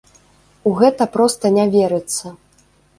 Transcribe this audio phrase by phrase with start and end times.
[0.69, 2.37] У гэта проста не верыцца.